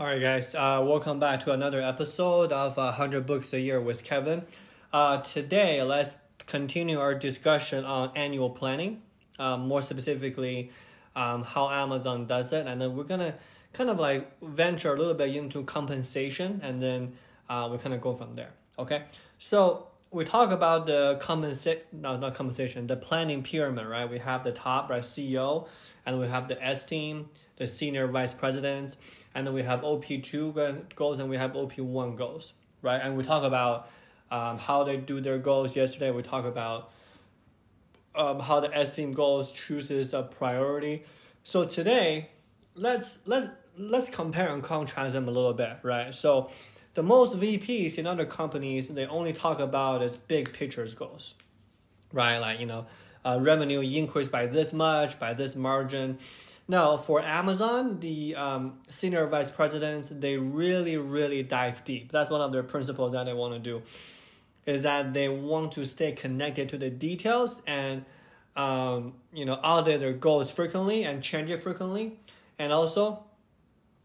All 0.00 0.06
right, 0.06 0.18
guys, 0.18 0.54
uh, 0.54 0.82
welcome 0.82 1.20
back 1.20 1.40
to 1.40 1.52
another 1.52 1.82
episode 1.82 2.52
of 2.52 2.78
uh, 2.78 2.84
100 2.84 3.26
Books 3.26 3.52
a 3.52 3.60
Year 3.60 3.78
with 3.78 4.02
Kevin. 4.02 4.46
Uh, 4.94 5.20
today, 5.20 5.82
let's 5.82 6.16
continue 6.46 6.98
our 6.98 7.14
discussion 7.14 7.84
on 7.84 8.10
annual 8.16 8.48
planning, 8.48 9.02
um, 9.38 9.68
more 9.68 9.82
specifically, 9.82 10.70
um, 11.14 11.42
how 11.42 11.68
Amazon 11.68 12.24
does 12.24 12.50
it. 12.54 12.66
And 12.66 12.80
then 12.80 12.96
we're 12.96 13.04
going 13.04 13.20
to 13.20 13.34
kind 13.74 13.90
of 13.90 13.98
like 13.98 14.40
venture 14.40 14.94
a 14.94 14.96
little 14.96 15.12
bit 15.12 15.36
into 15.36 15.64
compensation 15.64 16.60
and 16.62 16.80
then 16.80 17.12
uh, 17.50 17.68
we 17.70 17.76
kind 17.76 17.94
of 17.94 18.00
go 18.00 18.14
from 18.14 18.36
there. 18.36 18.54
Okay, 18.78 19.02
so 19.36 19.88
we 20.10 20.24
talk 20.24 20.50
about 20.50 20.86
the 20.86 21.18
compensation, 21.20 21.82
no, 21.92 22.16
not 22.16 22.34
compensation, 22.34 22.86
the 22.86 22.96
planning 22.96 23.42
pyramid, 23.42 23.86
right? 23.86 24.08
We 24.08 24.18
have 24.20 24.44
the 24.44 24.52
top, 24.52 24.88
right, 24.88 25.02
CEO, 25.02 25.68
and 26.06 26.18
we 26.18 26.26
have 26.26 26.48
the 26.48 26.64
S 26.64 26.86
team, 26.86 27.28
the 27.60 27.66
senior 27.66 28.06
vice 28.06 28.32
presidents 28.32 28.96
and 29.34 29.46
then 29.46 29.52
we 29.52 29.62
have 29.62 29.82
OP2 29.82 30.94
goals 30.94 31.20
and 31.20 31.28
we 31.28 31.36
have 31.36 31.52
OP1 31.52 32.16
goals, 32.16 32.54
right? 32.80 32.98
And 33.02 33.18
we 33.18 33.22
talk 33.22 33.44
about 33.44 33.90
um, 34.30 34.58
how 34.58 34.82
they 34.82 34.96
do 34.96 35.20
their 35.20 35.36
goals. 35.36 35.76
Yesterday 35.76 36.10
we 36.10 36.22
talk 36.22 36.46
about 36.46 36.90
um, 38.14 38.40
how 38.40 38.60
the 38.60 38.74
S 38.74 38.96
team 38.96 39.12
goals 39.12 39.52
chooses 39.52 40.14
a 40.14 40.22
priority. 40.22 41.04
So 41.42 41.66
today, 41.66 42.30
let's 42.74 43.18
let's 43.26 43.48
let's 43.76 44.08
compare 44.08 44.48
and 44.48 44.62
contrast 44.62 45.12
them 45.12 45.28
a 45.28 45.30
little 45.30 45.52
bit, 45.52 45.80
right? 45.82 46.14
So 46.14 46.50
the 46.94 47.02
most 47.02 47.38
VPs 47.38 47.98
in 47.98 48.06
other 48.06 48.24
companies 48.24 48.88
they 48.88 49.04
only 49.04 49.34
talk 49.34 49.60
about 49.60 50.00
is 50.00 50.16
big 50.16 50.54
pictures 50.54 50.94
goals, 50.94 51.34
right? 52.10 52.38
Like 52.38 52.58
you 52.58 52.66
know, 52.66 52.86
uh, 53.22 53.38
revenue 53.42 53.80
increased 53.80 54.30
by 54.30 54.46
this 54.46 54.72
much, 54.72 55.18
by 55.18 55.34
this 55.34 55.54
margin 55.54 56.18
now, 56.70 56.96
for 56.96 57.20
Amazon, 57.20 57.98
the 57.98 58.36
um, 58.36 58.78
senior 58.88 59.26
vice 59.26 59.50
presidents, 59.50 60.08
they 60.08 60.36
really, 60.36 60.96
really 60.96 61.42
dive 61.42 61.84
deep. 61.84 62.12
That's 62.12 62.30
one 62.30 62.40
of 62.40 62.52
their 62.52 62.62
principles 62.62 63.10
that 63.10 63.24
they 63.24 63.32
want 63.32 63.54
to 63.54 63.58
do, 63.58 63.82
is 64.66 64.84
that 64.84 65.12
they 65.12 65.28
want 65.28 65.72
to 65.72 65.84
stay 65.84 66.12
connected 66.12 66.68
to 66.68 66.78
the 66.78 66.88
details 66.88 67.60
and, 67.66 68.04
um, 68.54 69.14
you 69.32 69.44
know, 69.44 69.54
audit 69.54 69.98
their 69.98 70.12
goals 70.12 70.52
frequently 70.52 71.02
and 71.02 71.24
change 71.24 71.50
it 71.50 71.56
frequently. 71.56 72.20
And 72.56 72.72
also, 72.72 73.24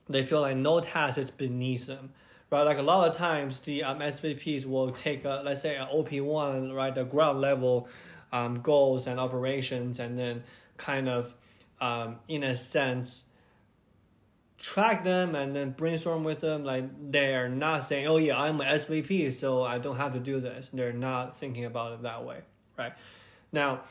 they 0.09 0.23
feel 0.23 0.41
like 0.41 0.57
no 0.57 0.79
task 0.79 1.19
is 1.19 1.29
beneath 1.29 1.85
them, 1.85 2.13
right? 2.50 2.63
Like 2.63 2.79
a 2.79 2.83
lot 2.83 3.07
of 3.07 3.16
times, 3.16 3.59
the 3.59 3.83
um, 3.83 4.00
SVPs 4.00 4.66
will 4.66 4.89
take, 4.89 5.23
a, 5.23 5.44
let's 5.45 5.61
say, 5.61 5.75
an 5.75 5.85
OP1, 5.94 6.73
right, 6.75 6.95
the 6.95 7.03
ground 7.03 7.41
level 7.41 7.88
um, 8.33 8.61
goals 8.61 9.05
and 9.05 9.19
operations, 9.19 10.00
and 10.00 10.17
then 10.17 10.44
kind 10.77 11.07
of 11.07 11.35
um, 11.81 12.17
in 12.27 12.43
a 12.43 12.55
sense, 12.55 13.25
track 14.59 15.03
them 15.03 15.35
and 15.35 15.55
then 15.55 15.71
brainstorm 15.71 16.23
with 16.23 16.41
them. 16.41 16.63
Like 16.63 16.85
they're 17.11 17.49
not 17.49 17.83
saying, 17.83 18.07
"Oh 18.07 18.17
yeah, 18.17 18.39
I'm 18.39 18.59
an 18.61 18.67
SVP, 18.67 19.31
so 19.31 19.63
I 19.63 19.77
don't 19.77 19.97
have 19.97 20.13
to 20.13 20.19
do 20.19 20.39
this." 20.39 20.69
They're 20.73 20.93
not 20.93 21.33
thinking 21.33 21.65
about 21.65 21.93
it 21.93 22.03
that 22.03 22.25
way, 22.25 22.41
right? 22.77 22.93
Now, 23.51 23.81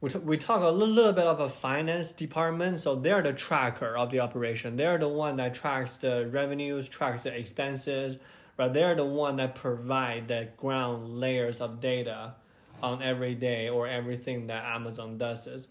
we, 0.00 0.10
t- 0.10 0.18
we 0.18 0.36
talk 0.36 0.62
a 0.62 0.68
little, 0.68 0.94
little 0.94 1.12
bit 1.12 1.24
of 1.24 1.40
a 1.40 1.48
finance 1.48 2.12
department, 2.12 2.80
so 2.80 2.94
they're 2.94 3.22
the 3.22 3.32
tracker 3.32 3.96
of 3.96 4.10
the 4.10 4.20
operation. 4.20 4.76
They're 4.76 4.98
the 4.98 5.08
one 5.08 5.36
that 5.36 5.54
tracks 5.54 5.98
the 5.98 6.28
revenues, 6.30 6.88
tracks 6.88 7.22
the 7.22 7.34
expenses, 7.34 8.18
right? 8.58 8.72
They're 8.72 8.94
the 8.94 9.04
one 9.04 9.36
that 9.36 9.54
provide 9.54 10.28
the 10.28 10.48
ground 10.56 11.20
layers 11.20 11.60
of 11.60 11.80
data 11.80 12.34
on 12.82 13.02
every 13.02 13.34
day 13.34 13.68
or 13.68 13.86
everything 13.86 14.46
that 14.48 14.64
Amazon 14.64 15.16
does 15.16 15.46
is. 15.46 15.68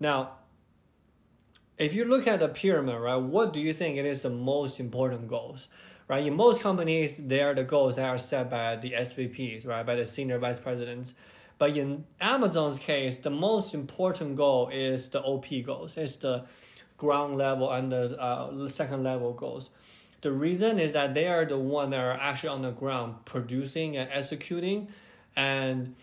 Now, 0.00 0.32
if 1.78 1.94
you 1.94 2.04
look 2.04 2.26
at 2.26 2.40
the 2.40 2.48
pyramid, 2.48 3.00
right, 3.00 3.16
what 3.16 3.52
do 3.52 3.60
you 3.60 3.72
think 3.72 3.96
it 3.96 4.06
is 4.06 4.22
the 4.22 4.30
most 4.30 4.80
important 4.80 5.28
goals? 5.28 5.68
Right, 6.08 6.24
in 6.24 6.34
most 6.34 6.62
companies, 6.62 7.16
they 7.16 7.42
are 7.42 7.52
the 7.52 7.64
goals 7.64 7.96
that 7.96 8.08
are 8.08 8.18
set 8.18 8.48
by 8.48 8.76
the 8.76 8.92
SVPs, 8.92 9.66
right, 9.66 9.84
by 9.84 9.96
the 9.96 10.06
senior 10.06 10.38
vice 10.38 10.60
presidents. 10.60 11.14
But 11.58 11.76
in 11.76 12.04
Amazon's 12.20 12.78
case, 12.78 13.18
the 13.18 13.30
most 13.30 13.74
important 13.74 14.36
goal 14.36 14.68
is 14.68 15.08
the 15.08 15.20
OP 15.20 15.46
goals. 15.64 15.96
It's 15.96 16.16
the 16.16 16.44
ground 16.96 17.36
level 17.36 17.70
and 17.70 17.90
the 17.90 18.20
uh, 18.20 18.68
second 18.68 19.02
level 19.02 19.32
goals. 19.32 19.70
The 20.20 20.32
reason 20.32 20.78
is 20.78 20.92
that 20.92 21.14
they 21.14 21.28
are 21.28 21.44
the 21.44 21.58
one 21.58 21.90
that 21.90 22.00
are 22.00 22.12
actually 22.12 22.50
on 22.50 22.62
the 22.62 22.70
ground 22.70 23.24
producing 23.24 23.96
and 23.96 24.08
executing, 24.12 24.88
and 25.34 25.94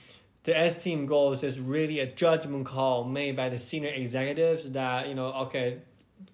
the 0.43 0.57
S 0.57 0.81
team 0.83 1.05
goals 1.05 1.43
is 1.43 1.59
really 1.59 1.99
a 1.99 2.05
judgment 2.05 2.65
call 2.65 3.05
made 3.05 3.35
by 3.35 3.49
the 3.49 3.57
senior 3.57 3.89
executives 3.89 4.71
that, 4.71 5.07
you 5.07 5.15
know, 5.15 5.31
okay, 5.33 5.79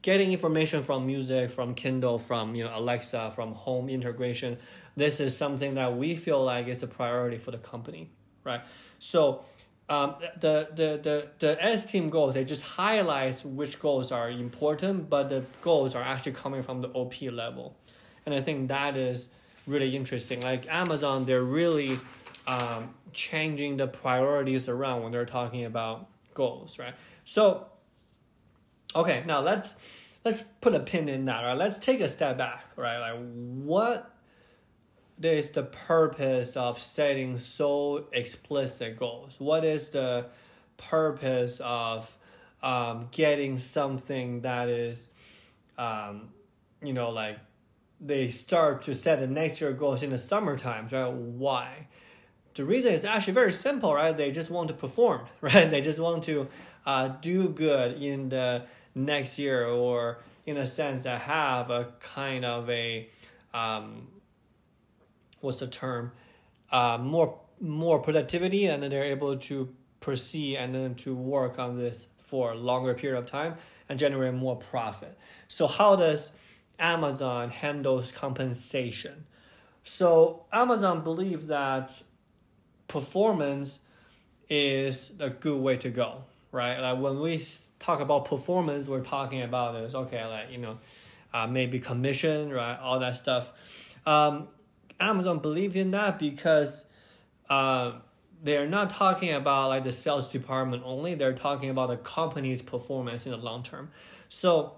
getting 0.01 0.31
information 0.31 0.81
from 0.81 1.05
music, 1.05 1.51
from 1.51 1.75
Kindle, 1.75 2.17
from, 2.17 2.55
you 2.55 2.63
know, 2.63 2.71
Alexa, 2.75 3.31
from 3.31 3.53
home 3.53 3.87
integration, 3.87 4.57
this 4.95 5.19
is 5.19 5.35
something 5.37 5.75
that 5.75 5.95
we 5.95 6.15
feel 6.15 6.43
like 6.43 6.67
is 6.67 6.83
a 6.83 6.87
priority 6.87 7.37
for 7.37 7.51
the 7.51 7.57
company, 7.57 8.09
right? 8.43 8.61
So 8.97 9.43
um, 9.89 10.15
the, 10.39 10.69
the, 10.73 10.99
the, 11.01 11.27
the 11.39 11.63
S 11.63 11.85
team 11.85 12.09
goals, 12.09 12.33
they 12.33 12.43
just 12.43 12.63
highlights 12.63 13.45
which 13.45 13.79
goals 13.79 14.11
are 14.11 14.29
important, 14.29 15.09
but 15.09 15.29
the 15.29 15.43
goals 15.61 15.93
are 15.95 16.03
actually 16.03 16.33
coming 16.33 16.63
from 16.63 16.81
the 16.81 16.89
OP 16.89 17.21
level. 17.21 17.75
And 18.25 18.33
I 18.33 18.41
think 18.41 18.69
that 18.69 18.97
is 18.97 19.29
really 19.67 19.95
interesting. 19.95 20.41
Like 20.41 20.67
Amazon, 20.67 21.25
they're 21.25 21.43
really 21.43 21.99
um, 22.47 22.93
changing 23.13 23.77
the 23.77 23.87
priorities 23.87 24.69
around 24.69 25.03
when 25.03 25.11
they're 25.11 25.25
talking 25.25 25.65
about 25.65 26.07
goals, 26.33 26.79
right? 26.79 26.93
So, 27.25 27.67
okay, 28.95 29.23
now 29.25 29.41
let's 29.41 29.75
let's 30.25 30.43
put 30.61 30.73
a 30.73 30.79
pin 30.79 31.09
in 31.09 31.25
that, 31.25 31.43
right? 31.43 31.57
Let's 31.57 31.77
take 31.77 32.01
a 32.01 32.07
step 32.07 32.37
back, 32.37 32.65
right? 32.75 32.99
Like, 32.99 33.19
what 33.63 34.13
is 35.21 35.51
the 35.51 35.63
purpose 35.63 36.55
of 36.55 36.81
setting 36.81 37.37
so 37.37 38.07
explicit 38.13 38.97
goals? 38.97 39.35
What 39.39 39.63
is 39.63 39.89
the 39.89 40.27
purpose 40.77 41.61
of 41.63 42.15
um, 42.61 43.07
getting 43.11 43.59
something 43.59 44.41
that 44.41 44.69
is, 44.69 45.09
um, 45.77 46.29
you 46.81 46.93
know, 46.93 47.09
like 47.09 47.37
they 48.01 48.29
start 48.29 48.81
to 48.83 48.95
set 48.95 49.19
the 49.19 49.27
next 49.27 49.59
year 49.59 49.73
goals 49.73 50.03
in 50.03 50.11
the 50.11 50.17
summer 50.17 50.57
times, 50.57 50.91
right? 50.91 51.11
Why? 51.11 51.87
The 52.59 52.65
reason 52.65 52.91
is 52.91 53.05
actually 53.05 53.31
very 53.31 53.53
simple, 53.53 53.93
right? 53.93 54.17
They 54.17 54.31
just 54.31 54.49
want 54.49 54.67
to 54.67 54.73
perform, 54.73 55.21
right? 55.41 55.71
They 55.71 55.79
just 55.79 55.97
want 55.97 56.25
to 56.25 56.49
uh, 56.85 57.07
do 57.21 57.47
good 57.47 58.01
in 58.01 58.27
the 58.27 58.63
next 58.93 59.39
year, 59.39 59.65
or 59.65 60.19
in 60.45 60.57
a 60.57 60.65
sense, 60.65 61.05
that 61.05 61.21
have 61.21 61.69
a 61.69 61.93
kind 62.01 62.43
of 62.43 62.69
a 62.69 63.07
um, 63.53 64.09
what's 65.39 65.59
the 65.59 65.67
term? 65.67 66.11
Uh, 66.69 66.97
more 67.01 67.39
more 67.61 67.99
productivity, 67.99 68.65
and 68.65 68.83
then 68.83 68.89
they're 68.89 69.03
able 69.05 69.37
to 69.37 69.73
proceed 70.01 70.57
and 70.57 70.75
then 70.75 70.95
to 70.95 71.15
work 71.15 71.59
on 71.59 71.77
this 71.77 72.07
for 72.17 72.51
a 72.51 72.55
longer 72.55 72.93
period 72.93 73.17
of 73.17 73.25
time 73.25 73.55
and 73.87 73.97
generate 73.97 74.33
more 74.33 74.57
profit. 74.57 75.17
So 75.47 75.65
how 75.65 75.95
does 75.95 76.31
Amazon 76.77 77.51
handles 77.51 78.11
compensation? 78.11 79.27
So 79.81 80.43
Amazon 80.51 81.05
believes 81.05 81.47
that 81.47 82.03
performance 82.89 83.79
is 84.49 85.13
a 85.19 85.29
good 85.29 85.61
way 85.61 85.77
to 85.77 85.89
go, 85.89 86.23
right? 86.51 86.77
Like 86.79 86.99
when 86.99 87.21
we 87.21 87.45
talk 87.79 88.01
about 88.01 88.25
performance, 88.25 88.87
we're 88.87 88.99
talking 88.99 89.41
about 89.41 89.75
is 89.75 89.95
okay, 89.95 90.25
like 90.25 90.51
you 90.51 90.57
know, 90.57 90.77
uh, 91.33 91.47
maybe 91.47 91.79
commission, 91.79 92.51
right? 92.51 92.77
All 92.81 92.99
that 92.99 93.15
stuff. 93.15 93.95
Um, 94.05 94.49
Amazon 94.99 95.39
believe 95.39 95.77
in 95.77 95.91
that 95.91 96.19
because 96.19 96.85
uh, 97.49 97.93
they're 98.43 98.67
not 98.67 98.89
talking 98.89 99.31
about 99.31 99.69
like 99.69 99.83
the 99.83 99.91
sales 99.91 100.27
department 100.27 100.83
only. 100.85 101.15
They're 101.15 101.33
talking 101.33 101.69
about 101.69 101.89
the 101.89 101.97
company's 101.97 102.61
performance 102.61 103.25
in 103.25 103.31
the 103.31 103.37
long 103.37 103.63
term. 103.63 103.91
So 104.27 104.73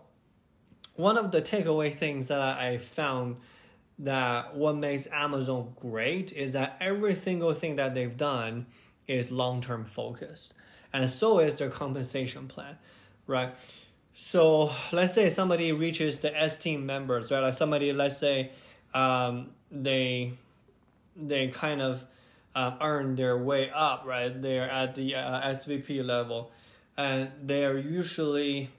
one 0.96 1.18
of 1.18 1.32
the 1.32 1.42
takeaway 1.42 1.94
things 1.94 2.28
that 2.28 2.42
I 2.42 2.78
found 2.78 3.38
that 4.02 4.56
what 4.56 4.76
makes 4.76 5.08
Amazon 5.12 5.74
great 5.80 6.34
is 6.34 6.54
that 6.54 6.76
every 6.82 7.16
single 7.16 7.54
thing 7.54 7.76
that 7.76 7.94
they've 7.94 8.18
done 8.18 8.66
is 9.08 9.32
long 9.32 9.62
term 9.62 9.86
focused. 9.86 10.54
And 10.92 11.10
so 11.10 11.40
is 11.40 11.60
their 11.60 11.70
compensation 11.70 12.48
plan, 12.48 12.78
right? 13.28 13.56
So 14.14 14.72
let's 14.92 15.14
say 15.14 15.30
somebody 15.30 15.72
reaches 15.72 16.20
the 16.20 16.38
S 16.38 16.58
team 16.58 16.86
members, 16.86 17.32
right? 17.32 17.40
Like 17.40 17.54
somebody, 17.54 17.94
let's 17.94 18.18
say, 18.18 18.52
um, 18.94 19.52
they 19.72 20.34
they 21.16 21.48
kind 21.48 21.82
of 21.82 22.06
uh, 22.56 22.76
earn 22.82 23.16
their 23.16 23.38
way 23.38 23.70
up, 23.74 24.04
right? 24.06 24.42
They're 24.42 24.70
at 24.70 24.96
the 24.96 25.16
uh, 25.16 25.50
SVP 25.52 26.04
level, 26.04 26.52
and 26.98 27.32
they 27.42 27.66
are 27.66 27.78
usually 27.78 28.70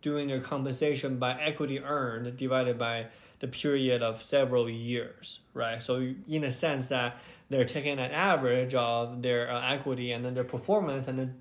doing 0.00 0.28
their 0.28 0.40
compensation 0.40 1.18
by 1.18 1.40
equity 1.40 1.78
earned 1.78 2.36
divided 2.36 2.76
by 2.78 3.06
the 3.42 3.48
period 3.48 4.02
of 4.02 4.22
several 4.22 4.70
years, 4.70 5.40
right? 5.52 5.82
So 5.82 6.14
in 6.28 6.44
a 6.44 6.52
sense 6.52 6.86
that 6.88 7.16
they're 7.50 7.64
taking 7.64 7.98
an 7.98 8.12
average 8.12 8.72
of 8.72 9.20
their 9.20 9.50
uh, 9.50 9.72
equity 9.72 10.12
and 10.12 10.24
then 10.24 10.34
their 10.34 10.44
performance 10.44 11.08
and 11.08 11.18
then 11.18 11.34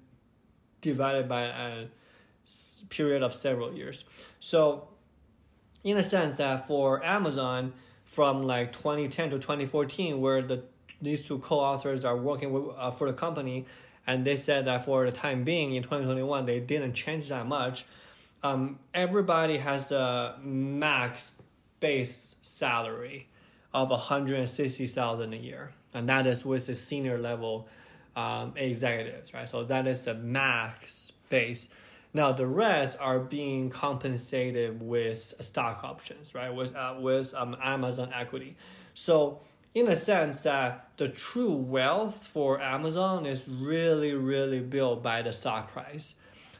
divided 0.82 1.30
by 1.30 1.44
a 1.44 1.86
period 2.90 3.22
of 3.22 3.36
several 3.36 3.76
years. 3.76 4.04
So 4.40 4.88
in 5.84 5.96
a 5.96 6.04
sense 6.04 6.38
that 6.38 6.66
for 6.66 7.06
Amazon 7.06 7.74
from 8.04 8.42
like 8.42 8.74
2010 8.74 9.30
to 9.30 9.36
2014, 9.36 10.20
where 10.20 10.42
the 10.42 10.64
these 11.04 11.26
two 11.28 11.38
co-authors 11.38 12.04
are 12.04 12.18
working 12.18 12.52
with, 12.52 12.76
uh, 12.78 12.90
for 12.90 13.08
the 13.08 13.14
company, 13.14 13.66
and 14.08 14.26
they 14.26 14.36
said 14.36 14.66
that 14.66 14.86
for 14.86 15.06
the 15.06 15.12
time 15.12 15.44
being 15.44 15.76
in 15.76 15.84
2021 15.84 16.48
they 16.48 16.60
didn't 16.60 16.94
change 16.94 17.30
that 17.30 17.46
much. 17.46 17.86
Um, 18.42 18.80
everybody 18.92 19.58
has 19.58 19.92
a 19.92 20.40
max 20.42 21.34
base 21.82 22.38
salary 22.42 23.28
of 23.74 23.90
160,000 23.90 25.34
a 25.34 25.36
year, 25.36 25.74
and 25.94 26.08
that 26.08 26.26
is 26.26 26.46
with 26.46 26.68
the 26.68 26.74
senior 26.74 27.18
level 27.18 27.68
um, 28.16 28.54
executives, 28.56 29.34
right? 29.34 29.50
So 29.50 29.66
that 29.66 29.88
is 29.88 30.06
the 30.06 30.14
max 30.14 31.12
base. 31.28 31.68
Now 32.14 32.32
the 32.32 32.48
rest 32.48 32.98
are 33.00 33.20
being 33.20 33.70
compensated 33.70 34.82
with 34.84 35.18
stock 35.18 35.84
options, 35.84 36.36
right? 36.36 36.54
With 36.54 36.76
uh, 36.76 36.96
with 37.00 37.34
um, 37.36 37.56
Amazon 37.62 38.12
equity. 38.14 38.56
So 38.94 39.40
in 39.74 39.88
a 39.88 39.96
sense 39.96 40.44
that 40.44 40.90
the 40.98 41.08
true 41.08 41.54
wealth 41.54 42.28
for 42.28 42.60
Amazon 42.62 43.26
is 43.26 43.48
really 43.48 44.14
really 44.14 44.60
built 44.60 45.02
by 45.02 45.22
the 45.22 45.32
stock 45.32 45.72
price. 45.72 46.16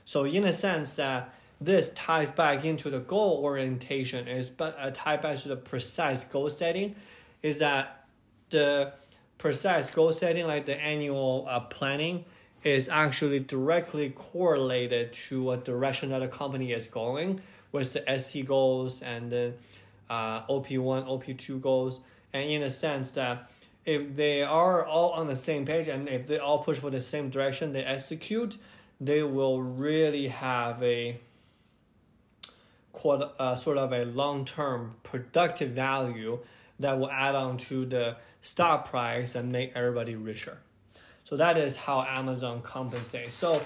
So 0.06 0.24
in 0.24 0.46
a 0.46 0.54
sense 0.54 0.96
that 0.96 1.34
this 1.62 1.92
ties 1.92 2.32
back 2.32 2.66
into 2.66 2.90
the 2.90 3.00
goal 3.00 3.40
orientation 3.44 4.28
is 4.28 4.50
but 4.50 4.76
uh, 4.80 4.90
tied 4.94 5.22
back 5.22 5.38
to 5.38 5.48
the 5.48 5.56
precise 5.56 6.24
goal 6.24 6.50
setting 6.50 6.96
is 7.44 7.60
that 7.60 8.06
the 8.50 8.92
precise 9.38 9.90
goal 9.90 10.12
setting 10.12 10.48
like 10.48 10.66
the 10.66 10.76
annual 10.82 11.46
uh, 11.48 11.60
planning 11.60 12.26
is 12.64 12.90
actually 12.90 13.40
directly 13.40 14.10
correlated 14.10 15.14
to 15.14 15.42
what 15.42 15.66
direction 15.66 16.10
that 16.10 16.20
the 16.20 16.28
company 16.28 16.72
is 16.72 16.88
going 16.88 17.42
with 17.72 17.94
the 17.94 18.20
SC 18.20 18.46
goals 18.46 19.02
and 19.02 19.32
the 19.32 19.54
uh, 20.10 20.42
OP1, 20.44 21.08
OP2 21.08 21.62
goals. 21.62 22.02
And 22.34 22.50
in 22.50 22.62
a 22.62 22.70
sense 22.70 23.14
that 23.14 23.50
if 23.86 24.16
they 24.16 24.44
are 24.44 24.86
all 24.86 25.12
on 25.12 25.28
the 25.28 25.36
same 25.36 25.66
page 25.66 25.88
and 25.88 26.08
if 26.08 26.28
they 26.28 26.38
all 26.38 26.60
push 26.64 26.78
for 26.78 26.92
the 26.92 27.00
same 27.00 27.30
direction 27.30 27.74
they 27.74 27.84
execute, 27.84 28.58
they 29.00 29.24
will 29.24 29.62
really 29.62 30.28
have 30.28 30.84
a 30.84 31.20
quite, 32.92 33.22
uh, 33.40 33.56
sort 33.56 33.78
of 33.78 33.92
a 33.94 34.06
long-term 34.06 34.96
productive 35.04 35.72
value 35.72 36.40
that 36.80 37.00
will 37.00 37.12
add 37.12 37.36
on 37.36 37.58
to 37.58 37.86
the 37.86 38.18
stock 38.42 38.90
price 38.90 39.36
and 39.36 39.52
make 39.52 39.72
everybody 39.76 40.16
richer. 40.16 40.58
So 41.24 41.38
that 41.38 41.58
is 41.58 41.78
how 41.78 42.02
Amazon 42.02 42.62
compensates. 42.62 43.34
So 43.34 43.64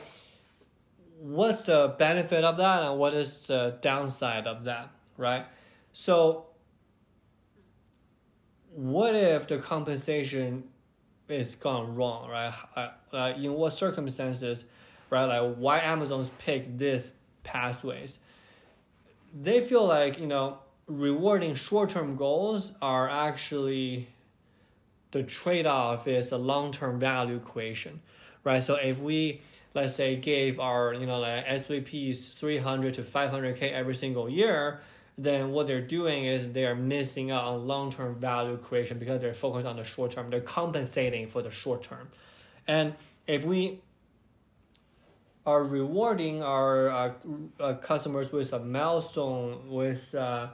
what's 1.19 1.63
the 1.63 1.95
benefit 1.97 2.43
of 2.43 2.57
that 2.57 2.83
and 2.83 2.99
what 2.99 3.13
is 3.13 3.47
the 3.47 3.77
downside 3.81 4.45
of 4.45 4.65
that, 4.65 4.89
right? 5.17 5.45
So 5.93 6.47
what 8.71 9.15
if 9.15 9.47
the 9.47 9.57
compensation 9.57 10.65
is 11.27 11.55
gone 11.55 11.95
wrong, 11.95 12.29
right? 12.29 12.53
Uh, 12.75 13.33
in 13.37 13.53
what 13.53 13.71
circumstances, 13.73 14.65
right? 15.09 15.25
Like 15.25 15.55
why 15.55 15.79
Amazon's 15.79 16.29
pick 16.37 16.77
this 16.77 17.13
pathways? 17.43 18.19
They 19.35 19.59
feel 19.59 19.85
like 19.85 20.17
you 20.17 20.27
know 20.27 20.59
rewarding 20.87 21.55
short 21.55 21.89
term 21.89 22.15
goals 22.15 22.71
are 22.81 23.09
actually 23.09 24.07
the 25.11 25.23
trade 25.23 25.65
off 25.65 26.07
is 26.07 26.31
a 26.31 26.37
long 26.37 26.71
term 26.71 26.99
value 26.99 27.39
creation, 27.39 28.01
right? 28.43 28.63
So 28.63 28.75
if 28.75 28.99
we 28.99 29.41
let's 29.73 29.95
say 29.95 30.15
gave 30.15 30.59
our 30.59 30.93
you 30.93 31.05
know 31.05 31.19
like 31.19 31.45
SVPs 31.45 32.37
three 32.37 32.57
hundred 32.57 32.93
to 32.95 33.03
five 33.03 33.29
hundred 33.29 33.57
k 33.57 33.69
every 33.71 33.95
single 33.95 34.29
year, 34.29 34.81
then 35.17 35.51
what 35.51 35.67
they're 35.67 35.81
doing 35.81 36.25
is 36.25 36.51
they 36.53 36.65
are 36.65 36.75
missing 36.75 37.31
out 37.31 37.43
on 37.43 37.67
long 37.67 37.91
term 37.91 38.15
value 38.15 38.57
creation 38.57 38.99
because 38.99 39.21
they're 39.21 39.33
focused 39.33 39.67
on 39.67 39.75
the 39.75 39.83
short 39.83 40.11
term. 40.11 40.29
They're 40.29 40.41
compensating 40.41 41.27
for 41.27 41.41
the 41.41 41.51
short 41.51 41.83
term, 41.83 42.09
and 42.67 42.95
if 43.27 43.43
we 43.43 43.79
are 45.45 45.63
rewarding 45.63 46.41
our 46.41 46.89
uh, 46.89 47.11
uh, 47.59 47.73
customers 47.75 48.31
with 48.31 48.51
a 48.53 48.59
milestone 48.59 49.69
with 49.69 50.15
uh, 50.15 50.47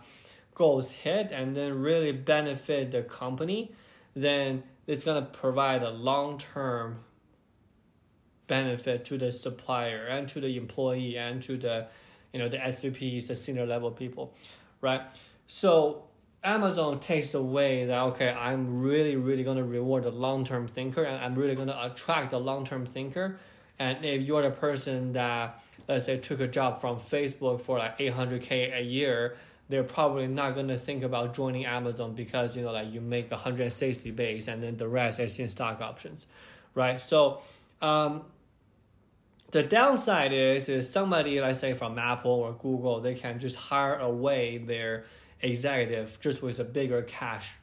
goals 0.54 0.92
hit 0.92 1.32
and 1.32 1.56
then 1.56 1.82
really 1.82 2.12
benefit 2.12 2.92
the 2.92 3.02
company 3.02 3.72
then 4.14 4.64
it's 4.88 5.04
going 5.04 5.24
to 5.24 5.30
provide 5.30 5.84
a 5.84 5.90
long 5.90 6.38
term 6.38 7.00
benefit 8.48 9.06
to 9.06 9.18
the 9.18 9.32
supplier 9.32 10.06
and 10.06 10.28
to 10.28 10.42
the 10.42 10.58
employee 10.58 11.18
and 11.18 11.42
to 11.44 11.58
the 11.58 11.88
you 12.34 12.40
know 12.40 12.50
the 12.50 12.58
SVPs, 12.58 13.28
the 13.28 13.36
senior 13.36 13.66
level 13.66 13.92
people, 13.92 14.34
right? 14.82 15.02
So 15.48 16.04
Amazon 16.44 17.00
takes 17.00 17.34
away 17.34 17.86
that 17.86 18.02
okay, 18.10 18.30
I'm 18.30 18.82
really 18.82 19.16
really 19.16 19.44
going 19.44 19.58
to 19.58 19.64
reward 19.64 20.04
the 20.04 20.12
long 20.12 20.44
term 20.44 20.68
thinker 20.68 21.04
and 21.04 21.24
I'm 21.24 21.36
really 21.36 21.56
going 21.56 21.70
to 21.70 21.86
attract 21.86 22.32
the 22.32 22.40
long 22.40 22.66
term 22.66 22.86
thinker. 22.86 23.40
And 23.82 24.06
if 24.06 24.22
you're 24.22 24.44
the 24.44 24.52
person 24.52 25.14
that 25.14 25.60
let's 25.88 26.06
say 26.06 26.18
took 26.18 26.40
a 26.40 26.48
job 26.48 26.80
from 26.80 26.98
Facebook 26.98 27.62
for 27.62 27.80
like 27.80 27.96
eight 27.98 28.14
hundred 28.14 28.44
k 28.44 28.72
a 28.72 28.82
year 28.82 29.36
they're 29.70 29.84
probably 29.84 30.28
not 30.28 30.54
going 30.54 30.68
to 30.68 30.78
think 30.78 31.02
about 31.02 31.34
joining 31.34 31.66
Amazon 31.66 32.14
because 32.14 32.56
you 32.56 32.62
know 32.62 32.72
like 32.72 32.92
you 32.92 33.02
make 33.02 33.32
160 33.32 34.12
base 34.12 34.48
and 34.48 34.62
then 34.62 34.78
the 34.78 34.88
rest 34.88 35.20
is 35.20 35.40
in 35.40 35.50
stock 35.50 35.82
options, 35.82 36.28
right? 36.76 37.02
So 37.02 37.42
um, 37.82 38.26
the 39.52 39.64
downside 39.64 40.34
is 40.34 40.70
is 40.70 40.92
somebody 40.92 41.42
let's 41.42 41.60
say 41.60 41.74
from 41.74 41.98
Apple 41.98 42.32
or 42.32 42.54
Google 42.54 43.00
they 43.00 43.16
can 43.16 43.40
just 43.40 43.56
hire 43.56 43.96
away 43.96 44.60
their 44.60 45.06
executive 45.42 46.20
just 46.22 46.44
with 46.44 46.60
a 46.60 46.66
bigger 46.66 47.02
cash 47.02 47.54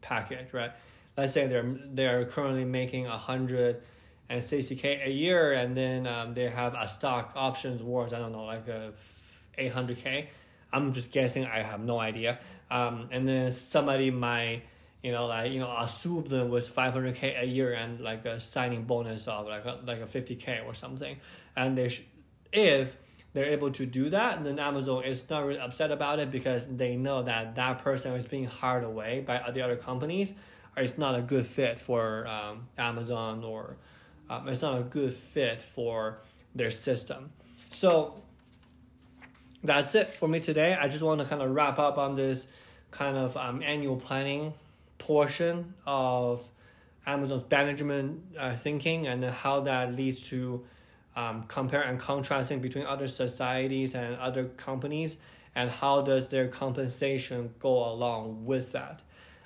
package, 0.00 0.52
right? 0.52 0.72
Let's 1.16 1.32
say 1.32 1.46
they're 1.46 1.76
they're 1.84 2.24
currently 2.24 2.64
making 2.64 3.06
a 3.06 3.18
hundred 3.18 3.82
and 4.28 4.44
sixty 4.44 4.76
k 4.76 5.00
a 5.04 5.10
year, 5.10 5.52
and 5.52 5.76
then 5.76 6.06
um, 6.06 6.34
they 6.34 6.48
have 6.48 6.74
a 6.74 6.88
stock 6.88 7.32
options 7.34 7.82
worth 7.82 8.12
I 8.12 8.18
don't 8.18 8.32
know 8.32 8.44
like 8.44 8.68
a 8.68 8.92
eight 9.56 9.72
hundred 9.72 9.98
k 9.98 10.28
I'm 10.72 10.92
just 10.92 11.12
guessing. 11.12 11.46
I 11.46 11.62
have 11.62 11.80
no 11.80 11.98
idea. 11.98 12.38
Um, 12.70 13.08
and 13.10 13.26
then 13.26 13.52
somebody 13.52 14.10
might, 14.10 14.62
you 15.02 15.12
know, 15.12 15.26
like 15.26 15.52
you 15.52 15.60
know, 15.60 15.74
assume 15.78 16.24
them 16.24 16.50
with 16.50 16.74
500k 16.74 17.42
a 17.42 17.46
year 17.46 17.72
and 17.72 18.00
like 18.00 18.24
a 18.24 18.40
signing 18.40 18.84
bonus 18.84 19.26
of 19.28 19.46
like 19.46 19.64
a, 19.64 19.78
like 19.86 20.00
a 20.00 20.04
50k 20.04 20.66
or 20.66 20.74
something. 20.74 21.16
And 21.56 21.78
they, 21.78 21.88
sh- 21.88 22.04
if 22.52 22.96
they're 23.32 23.46
able 23.46 23.70
to 23.72 23.86
do 23.86 24.10
that, 24.10 24.44
then 24.44 24.58
Amazon 24.58 25.04
is 25.04 25.28
not 25.30 25.46
really 25.46 25.60
upset 25.60 25.90
about 25.90 26.18
it 26.18 26.30
because 26.30 26.76
they 26.76 26.96
know 26.96 27.22
that 27.22 27.54
that 27.54 27.78
person 27.78 28.12
is 28.14 28.26
being 28.26 28.46
hired 28.46 28.84
away 28.84 29.24
by 29.26 29.50
the 29.52 29.62
other 29.62 29.76
companies. 29.76 30.34
Or 30.76 30.82
it's 30.82 30.98
not 30.98 31.14
a 31.14 31.22
good 31.22 31.46
fit 31.46 31.78
for 31.78 32.26
um, 32.26 32.68
Amazon 32.76 33.42
or 33.42 33.76
um, 34.30 34.48
it's 34.48 34.62
not 34.62 34.78
a 34.78 34.82
good 34.82 35.12
fit 35.12 35.62
for 35.62 36.18
their 36.54 36.70
system. 36.70 37.30
So 37.70 38.22
that's 39.62 39.94
it 39.94 40.08
for 40.08 40.28
me 40.28 40.40
today. 40.40 40.74
I 40.74 40.88
just 40.88 41.02
want 41.02 41.20
to 41.20 41.26
kind 41.26 41.42
of 41.42 41.50
wrap 41.50 41.78
up 41.78 41.98
on 41.98 42.14
this 42.14 42.46
kind 42.90 43.16
of 43.16 43.36
um, 43.36 43.62
annual 43.62 43.96
planning 43.96 44.54
portion 44.98 45.74
of 45.86 46.48
Amazon's 47.06 47.44
management 47.50 48.22
uh, 48.38 48.56
thinking 48.56 49.06
and 49.06 49.24
how 49.24 49.60
that 49.60 49.94
leads 49.94 50.28
to 50.30 50.64
um, 51.16 51.44
compare 51.48 51.82
and 51.82 51.98
contrasting 51.98 52.60
between 52.60 52.86
other 52.86 53.08
societies 53.08 53.94
and 53.94 54.16
other 54.16 54.44
companies 54.44 55.16
and 55.54 55.70
how 55.70 56.00
does 56.02 56.28
their 56.28 56.46
compensation 56.48 57.54
go 57.58 57.90
along 57.90 58.44
with 58.44 58.72
that. 58.72 59.02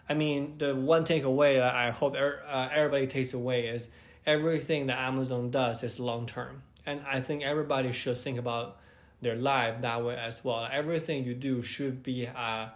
I 0.09 0.15
mean, 0.15 0.59
the 0.59 0.75
one 0.75 1.05
takeaway 1.05 1.57
that 1.57 1.75
I 1.75 1.91
hope 1.91 2.15
er, 2.15 2.43
uh, 2.47 2.69
everybody 2.71 3.07
takes 3.07 3.33
away 3.33 3.69
is 3.69 3.89
everything 4.27 4.87
that 4.87 4.99
Amazon 4.99 5.51
does 5.51 5.83
is 5.83 5.99
long 5.99 6.27
term. 6.27 6.63
And 6.85 7.03
I 7.07 7.21
think 7.21 7.43
everybody 7.43 7.93
should 7.93 8.19
think 8.19 8.39
about 8.39 8.79
their 9.21 9.37
life 9.37 9.81
that 9.83 10.05
way 10.05 10.17
as 10.17 10.43
well. 10.45 10.69
Everything 10.71 11.25
you 11.25 11.35
do 11.35 11.63
should 11.63 12.03
be 12.03 12.27
uh, 12.27 12.69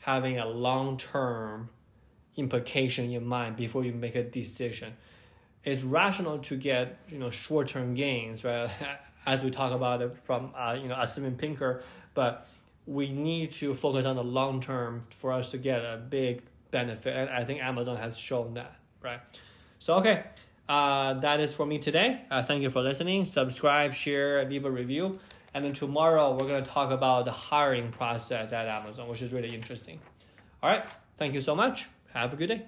having 0.00 0.38
a 0.38 0.46
long 0.46 0.96
term 0.96 1.68
implication 2.36 3.10
in 3.10 3.24
mind 3.24 3.56
before 3.56 3.84
you 3.84 3.92
make 3.92 4.14
a 4.14 4.22
decision. 4.22 4.94
It's 5.62 5.82
rational 5.82 6.38
to 6.38 6.56
get 6.56 6.98
you 7.08 7.18
know 7.18 7.30
short 7.30 7.68
term 7.68 7.94
gains, 7.94 8.44
right? 8.44 8.70
As 9.26 9.44
we 9.44 9.50
talk 9.50 9.72
about 9.72 10.00
it 10.00 10.16
from 10.18 10.52
uh, 10.56 10.76
you 10.80 10.88
know 10.88 11.04
Steven 11.04 11.36
Pinker, 11.36 11.82
but 12.14 12.46
we 12.86 13.10
need 13.10 13.52
to 13.52 13.74
focus 13.74 14.06
on 14.06 14.16
the 14.16 14.24
long 14.24 14.62
term 14.62 15.02
for 15.10 15.32
us 15.32 15.50
to 15.50 15.58
get 15.58 15.82
a 15.82 15.98
big 15.98 16.42
benefit, 16.70 17.14
and 17.14 17.28
I 17.28 17.44
think 17.44 17.62
Amazon 17.62 17.98
has 17.98 18.16
shown 18.16 18.54
that, 18.54 18.78
right? 19.02 19.20
So 19.78 19.96
okay. 19.96 20.24
Uh, 20.70 21.14
that 21.14 21.40
is 21.40 21.52
for 21.52 21.66
me 21.66 21.80
today. 21.80 22.22
Uh, 22.30 22.44
thank 22.44 22.62
you 22.62 22.70
for 22.70 22.80
listening. 22.80 23.24
Subscribe, 23.24 23.92
share, 23.92 24.44
leave 24.44 24.64
a 24.64 24.70
review. 24.70 25.18
And 25.52 25.64
then 25.64 25.72
tomorrow 25.72 26.30
we're 26.30 26.46
going 26.46 26.62
to 26.62 26.70
talk 26.70 26.92
about 26.92 27.24
the 27.24 27.32
hiring 27.32 27.90
process 27.90 28.52
at 28.52 28.68
Amazon, 28.68 29.08
which 29.08 29.20
is 29.20 29.32
really 29.32 29.52
interesting. 29.52 29.98
All 30.62 30.70
right. 30.70 30.86
Thank 31.16 31.34
you 31.34 31.40
so 31.40 31.56
much. 31.56 31.88
Have 32.14 32.32
a 32.32 32.36
good 32.36 32.50
day. 32.50 32.66